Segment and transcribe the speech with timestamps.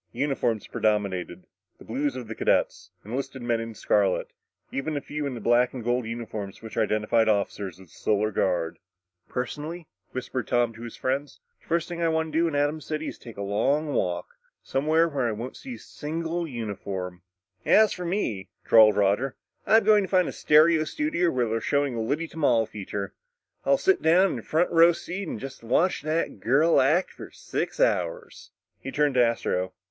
[0.13, 1.45] Uniforms predominated
[1.77, 4.33] the blue of the cadets, enlisted men in scarlet,
[4.71, 7.93] even a few in the black and gold uniforms which identified the officers of the
[7.93, 8.79] Solar Guard.
[9.29, 12.81] "Personally," whispered Tom to his friends, "the first thing I want to do at Atom
[12.81, 14.25] City is take a long walk
[14.63, 17.21] somewhere where I won't see a single uniform."
[17.63, 19.35] "As for me," drawled Roger,
[19.67, 23.13] "I'm going to find a stereo studio where they're showing a Liddy Tamal feature.
[23.67, 27.25] I'll sit down in a front row seat and just watch that girl act for
[27.25, 28.49] about six hours."
[28.79, 29.73] He turned to Astro.